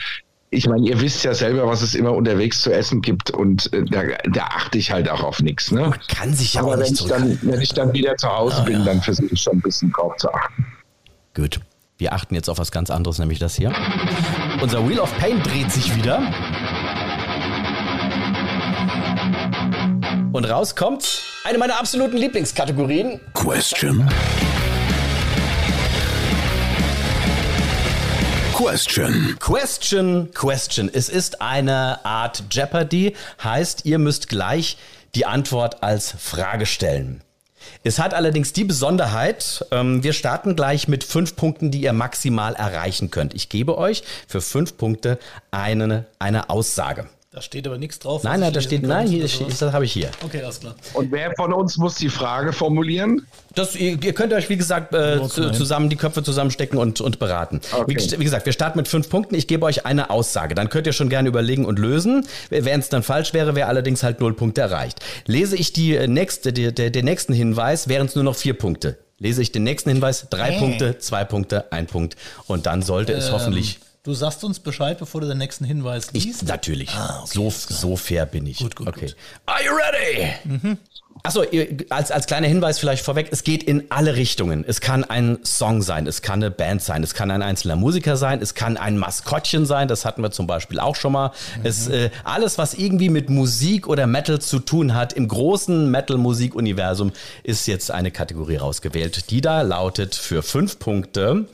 [0.51, 3.85] ich meine, ihr wisst ja selber, was es immer unterwegs zu essen gibt und äh,
[3.85, 5.71] da, da, achte ich halt auch auf nichts.
[5.71, 5.81] Ne?
[5.81, 8.29] Man kann sich ja Aber auch nicht wenn ich, dann, wenn ich dann wieder zu
[8.29, 8.85] Hause oh, bin, ja.
[8.85, 10.67] dann versuche ich schon ein bisschen drauf zu achten.
[11.35, 11.61] Gut.
[11.99, 13.73] Wir achten jetzt auf was ganz anderes, nämlich das hier.
[14.61, 16.19] Unser Wheel of Pain dreht sich wieder.
[20.33, 23.19] Und raus kommt eine meiner absoluten Lieblingskategorien.
[23.33, 24.07] Question.
[28.57, 29.37] Question.
[29.39, 30.91] Question, Question.
[30.91, 33.15] Es ist eine Art Jeopardy,
[33.45, 34.79] heißt, ihr müsst gleich
[35.15, 37.23] die Antwort als Frage stellen.
[37.85, 42.55] Es hat allerdings die Besonderheit, ähm, wir starten gleich mit fünf Punkten, die ihr maximal
[42.55, 43.35] erreichen könnt.
[43.35, 45.19] Ich gebe euch für fünf Punkte
[45.51, 47.11] eine, eine Aussage.
[47.37, 48.23] Da steht aber nichts drauf.
[48.23, 50.09] Nein, nein, da steht, nein, hier, das habe ich hier.
[50.25, 50.75] Okay, alles klar.
[50.95, 53.27] Und wer von uns muss die Frage formulieren?
[53.55, 57.19] Das, ihr, ihr könnt euch, wie gesagt, äh, zu, zusammen die Köpfe zusammenstecken und, und
[57.19, 57.61] beraten.
[57.73, 57.95] Okay.
[57.95, 59.35] Wie, wie, gesagt, wir starten mit fünf Punkten.
[59.35, 60.55] Ich gebe euch eine Aussage.
[60.55, 62.27] Dann könnt ihr schon gerne überlegen und lösen.
[62.49, 65.01] Wenn es dann falsch wäre, wäre allerdings halt null Punkte erreicht.
[65.27, 68.55] Lese ich die äh, nächste, die, der, den nächsten Hinweis, wären es nur noch vier
[68.55, 68.97] Punkte.
[69.19, 70.59] Lese ich den nächsten Hinweis, drei hey.
[70.59, 72.17] Punkte, zwei Punkte, ein Punkt.
[72.47, 73.19] Und dann sollte ähm.
[73.19, 76.43] es hoffentlich Du sagst uns Bescheid, bevor du den nächsten Hinweis liest?
[76.43, 76.91] Ich, natürlich.
[76.91, 78.59] Ah, okay, so, so fair bin ich.
[78.59, 79.07] Gut, gut, okay.
[79.07, 79.17] Gut.
[79.47, 80.33] Are you ready?
[80.45, 80.79] Mhm.
[81.25, 81.43] Achso,
[81.91, 84.65] als, als kleiner Hinweis vielleicht vorweg, es geht in alle Richtungen.
[84.65, 88.17] Es kann ein Song sein, es kann eine Band sein, es kann ein einzelner Musiker
[88.17, 91.33] sein, es kann ein Maskottchen sein, das hatten wir zum Beispiel auch schon mal.
[91.59, 91.67] Mhm.
[91.67, 97.11] Es, äh, alles, was irgendwie mit Musik oder Metal zu tun hat, im großen Metal-Musik-Universum,
[97.43, 101.47] ist jetzt eine Kategorie rausgewählt, die da lautet für fünf Punkte.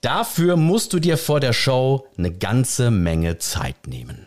[0.00, 4.26] Dafür musst du dir vor der Show eine ganze Menge Zeit nehmen.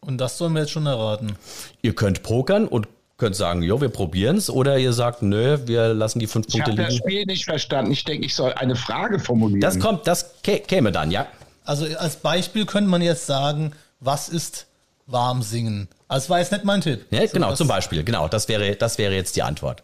[0.00, 1.36] Und das sollen wir jetzt schon erraten.
[1.82, 5.94] Ihr könnt pokern und könnt sagen, jo, wir probieren es, oder ihr sagt, nö, wir
[5.94, 6.82] lassen die fünf Punkte liegen.
[6.82, 7.92] Ich habe das Spiel nicht verstanden.
[7.92, 9.60] Ich denke, ich soll eine Frage formulieren.
[9.60, 11.26] Das kommt, das käme dann, ja.
[11.64, 14.66] Also als Beispiel könnte man jetzt sagen, was ist
[15.06, 15.88] warm singen?
[16.08, 17.06] Also das war jetzt nicht mein Tipp.
[17.10, 19.82] Ja, genau, zum Beispiel, genau, das wäre, das wäre jetzt die Antwort.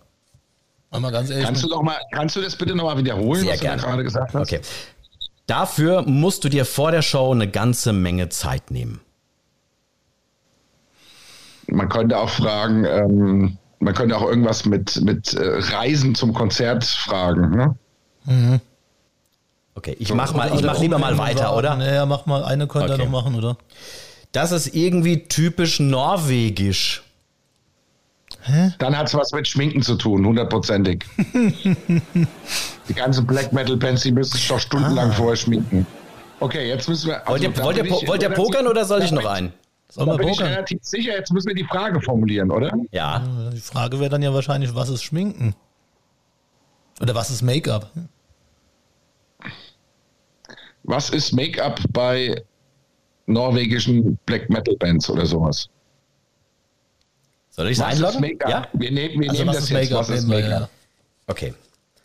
[0.90, 1.44] Mal ganz ehrlich.
[1.44, 3.83] Kannst du, noch mal, kannst du das bitte nochmal wiederholen, Sehr was gerne.
[3.83, 4.53] du gerade gesagt hast?
[4.53, 4.61] Okay.
[5.46, 9.01] Dafür musst du dir vor der Show eine ganze Menge Zeit nehmen.
[11.68, 16.85] Man könnte auch fragen, ähm, man könnte auch irgendwas mit, mit äh, Reisen zum Konzert
[16.85, 17.51] fragen.
[17.51, 17.75] Ne?
[18.25, 18.61] Mhm.
[19.75, 21.77] Okay, ich mach mal, ich mach lieber mal weiter, oder?
[21.77, 23.03] Naja, mach mal eine könnte okay.
[23.03, 23.59] er noch machen, oder?
[24.33, 27.03] Das ist irgendwie typisch norwegisch.
[28.43, 28.73] Hä?
[28.79, 31.05] Dann hat es was mit Schminken zu tun, hundertprozentig.
[32.89, 35.15] die ganze Black Metal Bands, die müssen sich doch stundenlang ah.
[35.15, 35.87] vorher schminken.
[36.41, 37.27] Okay, jetzt müssen wir.
[37.27, 39.53] Also, wollt ihr, wollt ihr, ich, wollt ihr pokern oder soll ich noch einen?
[39.89, 42.73] Soll da bin ich relativ sicher, jetzt müssen wir die Frage formulieren, oder?
[42.91, 43.23] Ja.
[43.53, 45.55] Die Frage wäre dann ja wahrscheinlich, was ist Schminken?
[47.01, 47.91] Oder was ist Make-up?
[50.83, 52.43] Was ist Make-up bei
[53.27, 55.69] norwegischen Black Metal Bands oder sowas?
[57.57, 58.38] Soll ich es einloggen?
[58.47, 58.69] Ja?
[58.75, 59.92] Wir nehmen, wir also nehmen das jetzt.
[59.92, 60.29] Was ist?
[61.27, 61.55] Okay.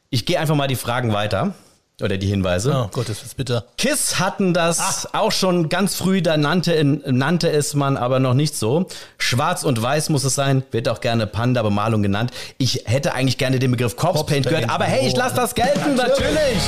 [0.09, 1.53] Ich gehe einfach mal die Fragen weiter.
[2.01, 2.73] oder die Hinweise.
[2.73, 3.65] Oh Gott, das ist bitter.
[3.77, 5.19] KISS hatten das ah.
[5.19, 8.87] auch schon ganz früh, da nannte, nannte es man aber noch nicht so.
[9.17, 12.31] Schwarz und weiß muss es sein, wird auch gerne Panda-Bemalung genannt.
[12.57, 15.95] Ich hätte eigentlich gerne den Begriff Corpse Paint gehört, aber hey, ich lasse das gelten,
[15.95, 16.61] natürlich.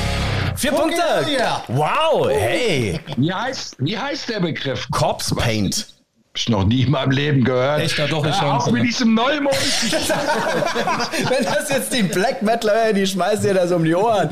[0.56, 1.02] Vier Punkte.
[1.70, 3.00] Wow, hey.
[3.16, 4.88] Wie heißt, wie heißt der Begriff?
[4.92, 5.88] Corpse Paint
[6.36, 7.82] ich noch nie in meinem Leben gehört.
[7.82, 8.50] Echt, da doch, ich schon.
[8.50, 9.54] Auch mit diesem Neumond.
[11.30, 14.30] Wenn das jetzt die Black Metaler wären, die schmeißen dir das um die Ohren.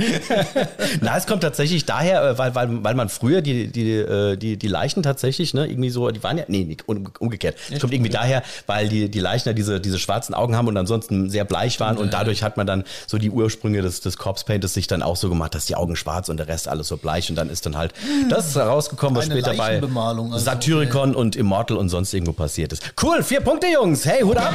[1.01, 4.57] Na, es kommt tatsächlich daher, äh, weil, weil, weil man früher die, die, äh, die,
[4.57, 7.55] die Leichen tatsächlich, ne, irgendwie so, die waren ja, nee, umgekehrt.
[7.69, 11.29] Es kommt irgendwie daher, weil die, die Leichen diese, diese schwarzen Augen haben und ansonsten
[11.29, 14.73] sehr bleich waren und dadurch hat man dann so die Ursprünge des, des Corpse Paintes
[14.73, 17.29] sich dann auch so gemacht, dass die Augen schwarz und der Rest alles so bleich
[17.29, 17.93] und dann ist dann halt
[18.27, 21.19] das rausgekommen, was Eine später bei also, Satyricon okay.
[21.19, 22.93] und Immortal und sonst irgendwo passiert ist.
[23.01, 24.05] Cool, vier Punkte, Jungs.
[24.05, 24.53] Hey, Hut ab.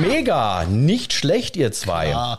[0.00, 2.10] Mega, nicht schlecht, ihr zwei.
[2.10, 2.38] Ja.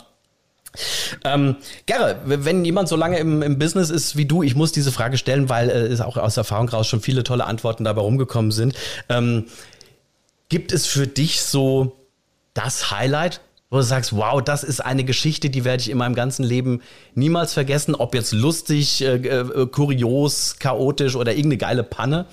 [1.23, 4.91] Ähm, Gerre, wenn jemand so lange im, im, Business ist wie du, ich muss diese
[4.91, 8.51] Frage stellen, weil äh, es auch aus Erfahrung raus schon viele tolle Antworten dabei rumgekommen
[8.51, 8.75] sind.
[9.09, 9.45] Ähm,
[10.47, 11.97] gibt es für dich so
[12.53, 16.15] das Highlight, wo du sagst, wow, das ist eine Geschichte, die werde ich in meinem
[16.15, 16.81] ganzen Leben
[17.13, 22.25] niemals vergessen, ob jetzt lustig, äh, äh, kurios, chaotisch oder irgendeine geile Panne?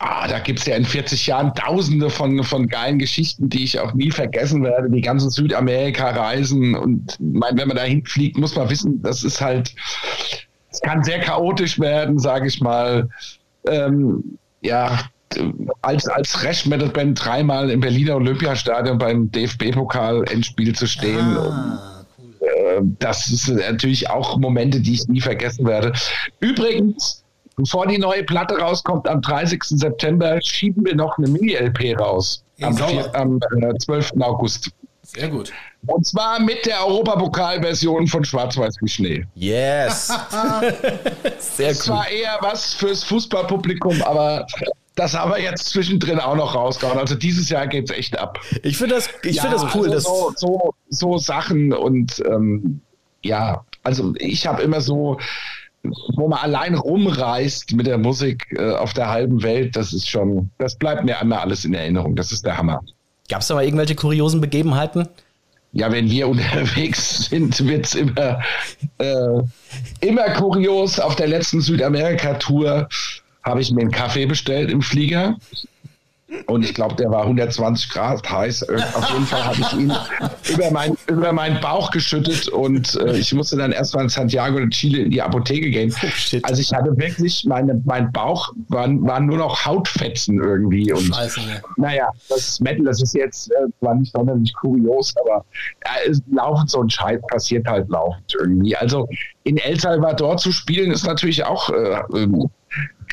[0.00, 3.78] Ah, da gibt es ja in 40 Jahren tausende von, von geilen Geschichten, die ich
[3.78, 4.90] auch nie vergessen werde.
[4.90, 6.74] Die ganzen Südamerika-Reisen.
[6.74, 9.74] Und mein, wenn man da hinfliegt, muss man wissen, das ist halt,
[10.70, 13.08] es kann sehr chaotisch werden, sage ich mal.
[13.66, 14.98] Ähm, ja,
[15.82, 21.18] als, als Thrash-Metal-Band dreimal im Berliner Olympiastadion beim DFB-Pokal-Endspiel zu stehen.
[21.18, 22.34] Ah, cool.
[22.40, 25.92] äh, das sind natürlich auch Momente, die ich nie vergessen werde.
[26.40, 27.23] Übrigens,
[27.56, 29.62] Bevor die neue Platte rauskommt am 30.
[29.64, 32.44] September, schieben wir noch eine Mini-LP raus.
[32.60, 34.12] Am, 4, am äh, 12.
[34.20, 34.70] August.
[35.02, 35.52] Sehr gut.
[35.86, 39.26] Und zwar mit der Europapokalversion von Schwarz-Weiß wie Schnee.
[39.34, 40.08] Yes.
[41.38, 41.74] Sehr cool.
[41.74, 44.46] Das war eher was fürs Fußballpublikum, aber
[44.94, 46.98] das haben wir jetzt zwischendrin auch noch rausgehauen.
[46.98, 48.40] Also dieses Jahr geht es echt ab.
[48.62, 49.90] Ich finde das, ich ja, find das cool.
[49.90, 52.80] Also so, so, so Sachen und ähm,
[53.22, 55.18] ja, also ich habe immer so
[56.16, 60.50] wo man allein rumreist mit der Musik äh, auf der halben Welt, das ist schon,
[60.58, 62.16] das bleibt mir einmal alles in Erinnerung.
[62.16, 62.82] Das ist der Hammer.
[63.28, 65.08] Gab es da mal irgendwelche kuriosen Begebenheiten?
[65.72, 68.40] Ja, wenn wir unterwegs sind, wird es immer,
[68.98, 69.42] äh,
[70.00, 70.98] immer kurios.
[71.00, 72.88] Auf der letzten Südamerika-Tour
[73.42, 75.36] habe ich mir einen Kaffee bestellt im Flieger.
[76.46, 78.62] Und ich glaube, der war 120 Grad heiß.
[78.62, 79.92] Äh, auf jeden Fall habe ich ihn
[80.52, 84.68] über, mein, über meinen Bauch geschüttet und äh, ich musste dann erstmal in Santiago de
[84.70, 85.94] Chile in die Apotheke gehen.
[86.02, 90.92] Oh, also ich hatte wirklich, meine, mein Bauch waren, waren nur noch Hautfetzen irgendwie.
[90.92, 91.62] Und Scheiße, ne?
[91.76, 95.44] naja, das ist Metal, das ist jetzt, äh, war nicht sonderlich kurios, aber
[95.80, 98.76] äh, laufend so ein Scheiß passiert halt laufend irgendwie.
[98.76, 99.08] Also
[99.44, 102.26] in El Salvador zu spielen ist natürlich auch äh,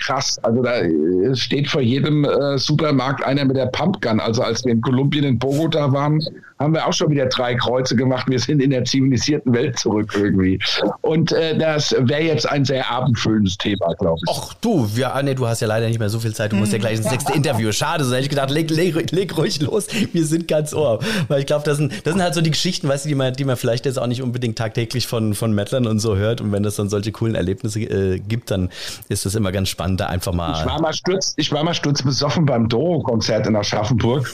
[0.02, 0.40] krass.
[0.44, 4.20] Also da äh, steht vor jedem äh, Supermarkt einer mit der Pumpgun.
[4.20, 6.22] Also als wir in Kolumbien in Bogota waren,
[6.62, 8.28] haben wir auch schon wieder drei Kreuze gemacht.
[8.30, 10.60] Wir sind in der zivilisierten Welt zurück irgendwie.
[11.02, 14.34] Und äh, das wäre jetzt ein sehr abendfüllendes Thema, glaube ich.
[14.34, 16.52] Ach du, ja, nee, du hast ja leider nicht mehr so viel Zeit.
[16.52, 17.72] Du musst ja gleich ins sechste Interview.
[17.72, 19.88] Schade, so hätte ich gedacht, leg, leg, leg ruhig los.
[20.14, 21.00] Wir sind ganz ohr.
[21.28, 23.34] Weil ich glaube, das sind, das sind halt so die Geschichten, weißt du, die man,
[23.34, 26.42] die man vielleicht jetzt auch nicht unbedingt tagtäglich von, von Mettlern und so hört.
[26.42, 28.70] Und wenn es dann solche coolen Erlebnisse äh, gibt, dann
[29.10, 30.60] ist das immer ganz spannend, da einfach mal.
[30.60, 34.32] Ich war mal stürz, ich war mal sturzbesoffen beim Doro-Konzert in Aschaffenburg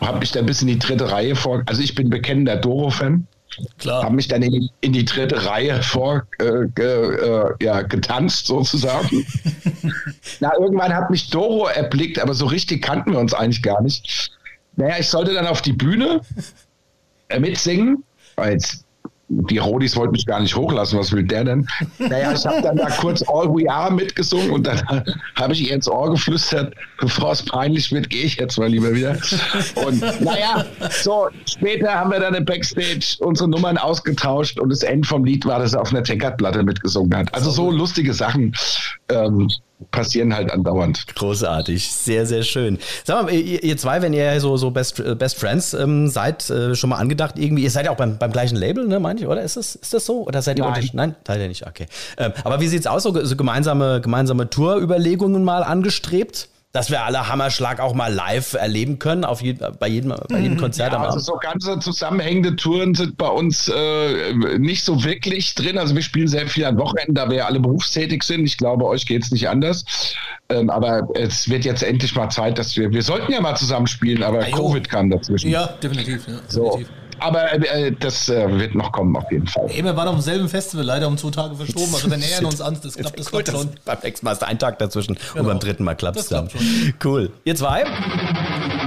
[0.00, 1.62] habe mich dann ein bisschen in die dritte Reihe vor.
[1.66, 3.26] Also ich bin bekennender Doro-Fan.
[3.78, 4.02] Klar.
[4.02, 9.24] Habe mich dann in, in, die dritte Reihe vor äh, ge, äh, ja, getanzt sozusagen.
[10.40, 14.30] Na, irgendwann hat mich Doro erblickt, aber so richtig kannten wir uns eigentlich gar nicht.
[14.74, 16.20] Naja, ich sollte dann auf die Bühne
[17.28, 18.04] äh, mitsingen.
[18.38, 18.84] Jetzt
[19.28, 21.66] die Rodis wollten mich gar nicht hochlassen, was will der denn?
[21.98, 24.80] Naja, ich habe dann da kurz All We Are mitgesungen und dann
[25.34, 28.94] habe ich ihr ins Ohr geflüstert, bevor es peinlich wird, gehe ich jetzt mal lieber
[28.94, 29.16] wieder.
[29.84, 35.06] Und naja, so, später haben wir dann im Backstage unsere Nummern ausgetauscht und das Ende
[35.06, 37.34] vom Lied war, dass er auf einer Tankardplatte mitgesungen hat.
[37.34, 38.54] Also so lustige Sachen.
[39.08, 39.48] Ähm,
[39.90, 41.06] passieren halt andauernd.
[41.14, 42.78] Großartig, sehr, sehr schön.
[43.04, 46.48] Sag mal, ihr, ihr zwei, wenn ihr so, so Best, äh, Best Friends ähm, seid,
[46.50, 49.20] äh, schon mal angedacht, irgendwie, ihr seid ja auch beim, beim gleichen Label, ne, meine
[49.20, 49.42] ich, oder?
[49.42, 50.26] Ist das, ist das so?
[50.26, 50.90] Oder seid ihr Nein.
[50.92, 51.86] Nein, seid ihr nicht, okay.
[52.16, 56.48] Ähm, aber wie sieht's aus, so, so gemeinsame, gemeinsame Tourüberlegungen mal angestrebt?
[56.76, 60.58] Dass wir alle Hammerschlag auch mal live erleben können, auf je, bei, jedem, bei jedem
[60.58, 60.60] mhm.
[60.60, 65.54] Konzert ja, am Also so ganze zusammenhängende Touren sind bei uns äh, nicht so wirklich
[65.54, 65.78] drin.
[65.78, 68.44] Also wir spielen sehr viel an Wochenenden, da wir alle berufstätig sind.
[68.44, 69.86] Ich glaube, euch geht es nicht anders.
[70.50, 73.86] Ähm, aber es wird jetzt endlich mal Zeit, dass wir, wir sollten ja mal zusammen
[73.86, 75.50] spielen, aber ah, Covid kam dazwischen.
[75.50, 76.28] Ja, definitiv.
[76.28, 76.78] Ja, so.
[77.20, 79.66] Aber äh, das äh, wird noch kommen auf jeden Fall.
[79.68, 81.94] Ey, wir waren auf demselben Festival, leider um zwei Tage verschoben.
[81.94, 83.70] Also wir nähern uns an, das klappt, das klappt schon.
[83.84, 85.48] Beim nächsten Mal ist ein Tag dazwischen und Genau.
[85.48, 86.48] beim dritten Mal klappt es Das dann.
[86.48, 86.94] klappt schon.
[87.04, 87.30] Cool.
[87.44, 87.84] Ihr zwei,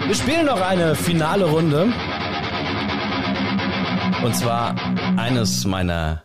[0.08, 1.88] wir spielen noch eine finale Runde.
[4.24, 4.76] Und zwar
[5.18, 6.24] eines meiner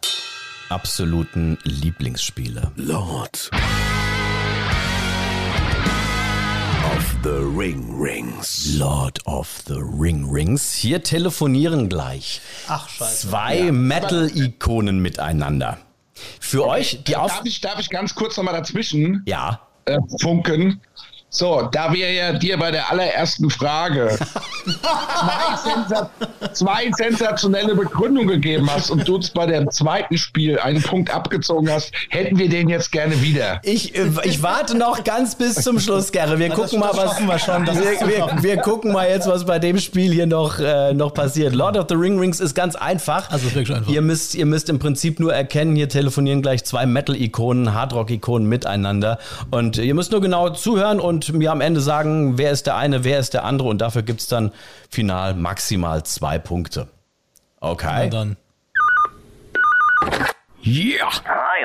[0.69, 2.73] absoluten Lieblingsspiele.
[2.77, 3.51] Lord
[7.25, 8.77] the Ring Rings.
[8.79, 10.75] Lord of the Ring Rings.
[10.75, 13.29] Hier telefonieren gleich Ach, scheiße.
[13.29, 15.79] zwei Metal-Ikonen miteinander.
[16.39, 17.33] Für euch die Auf...
[17.33, 19.61] Darf ich, darf ich ganz kurz nochmal dazwischen Ja.
[19.87, 20.83] äh, funken?
[21.37, 24.17] So, da wir ja dir bei der allerersten Frage
[24.63, 26.11] zwei, sensa
[26.53, 31.69] zwei sensationelle Begründungen gegeben hast und du uns bei dem zweiten Spiel einen Punkt abgezogen
[31.69, 33.61] hast, hätten wir den jetzt gerne wieder.
[33.65, 36.39] Ich, äh, ich warte noch ganz bis zum Schluss, Gerre.
[36.39, 39.81] Wir gucken mal, was wir schon, wir, wir, wir gucken mal jetzt, was bei dem
[39.81, 41.53] Spiel hier noch, äh, noch passiert.
[41.53, 43.29] Lord of the Ring Rings ist ganz einfach.
[43.33, 43.91] Also ist wirklich einfach.
[43.91, 49.19] Ihr müsst, ihr müsst im Prinzip nur erkennen, hier telefonieren gleich zwei Metal-Ikonen, Hardrock-Ikonen miteinander.
[49.51, 53.05] Und ihr müsst nur genau zuhören und mir am Ende sagen, wer ist der eine,
[53.05, 53.69] wer ist der andere.
[53.69, 54.53] Und dafür gibt's dann
[54.91, 56.89] final maximal zwei Punkte.
[57.61, 58.11] Na Okay.
[58.11, 58.37] dann.
[60.65, 61.09] Yeah!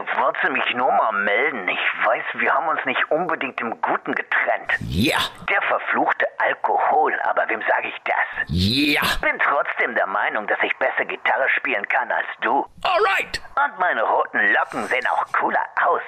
[0.02, 1.68] Ich wollte mich nur mal melden.
[1.68, 4.72] Ich weiß, wir haben uns nicht unbedingt im Guten getrennt.
[4.90, 5.20] Yeah!
[5.50, 8.50] Der verfluchte Alkohol, aber wem sage ich das?
[8.50, 9.02] Yeah!
[9.04, 12.66] Ich bin trotzdem der Meinung, dass ich besser Gitarre spielen kann als du.
[12.84, 13.42] Alright!
[13.56, 16.02] Und meine roten Locken sehen auch cooler aus.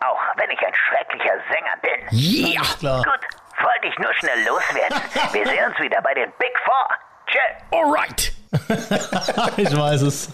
[0.00, 2.08] Auch wenn ich ein schrecklicher Sänger bin.
[2.12, 2.62] Yeah!
[2.78, 3.02] Klar.
[3.02, 5.00] Gut, wollte ich nur schnell loswerden.
[5.32, 6.88] Wir sehen uns wieder bei den Big Four.
[7.26, 7.38] Tschö.
[7.72, 8.32] Alright!
[9.56, 10.28] Ich weiß es.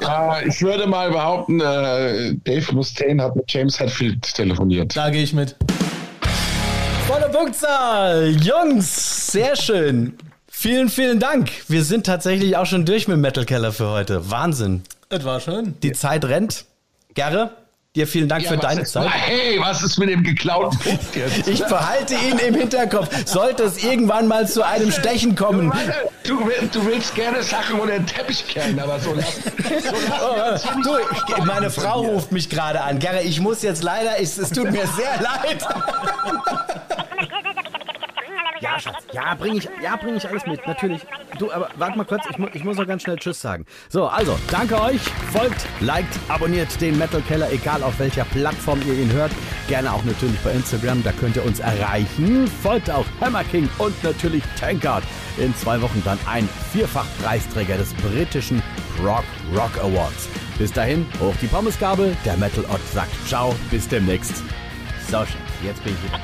[0.00, 4.96] Ja, ich würde mal behaupten, äh, Dave Mustaine hat mit James Hetfield telefoniert.
[4.96, 5.56] Da gehe ich mit.
[7.06, 8.30] Volle Punktzahl!
[8.40, 10.16] Jungs, sehr schön.
[10.48, 11.50] Vielen, vielen Dank.
[11.68, 14.30] Wir sind tatsächlich auch schon durch mit dem Metal Keller für heute.
[14.30, 14.82] Wahnsinn.
[15.08, 15.74] Das war schön.
[15.82, 16.66] Die Zeit rennt.
[17.14, 17.50] Gerre,
[17.96, 19.10] dir vielen Dank für was deine ist, Zeit.
[19.10, 21.48] Hey, was ist mit dem geklauten Punkt jetzt?
[21.48, 23.08] Ich behalte ihn im Hinterkopf.
[23.26, 25.72] Sollte es irgendwann mal zu einem Stechen kommen.
[26.22, 26.38] Du,
[26.72, 29.50] du willst gerne Sachen unter den Teppich kehren, aber so lass, so
[30.22, 33.00] Oh, lass du, meine Frau ruft mich gerade an.
[33.00, 35.66] Gerre, ich muss jetzt leider, ich, es tut mir sehr leid.
[38.60, 39.04] Ja, Schatz.
[39.12, 41.02] Ja, bringe ich, ja, bring ich alles mit, natürlich.
[41.38, 43.64] Du, aber warte mal kurz, ich, mu ich muss noch ganz schnell Tschüss sagen.
[43.88, 45.00] So, also, danke euch.
[45.32, 49.32] Folgt, liked, abonniert den Metal Keller, egal auf welcher Plattform ihr ihn hört.
[49.68, 52.46] Gerne auch natürlich bei Instagram, da könnt ihr uns erreichen.
[52.62, 55.04] Folgt auch Hammer King und natürlich Tankard.
[55.38, 58.62] In zwei Wochen dann ein Vierfach-Preisträger des britischen
[59.02, 60.28] Rock Rock Awards.
[60.58, 62.14] Bis dahin, hoch die Pommesgabel.
[62.26, 64.42] Der Metal Ott sagt Ciao, bis demnächst.
[65.10, 65.26] So,
[65.60, 66.20] jetzt bin ich wieder.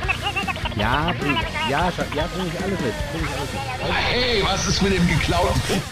[0.76, 1.36] Ja, bring
[1.68, 2.94] ja, ja, bring ich alles mit.
[3.10, 3.92] Bring ich alles mit.
[3.92, 5.82] Hey, was ist mit dem geklauten?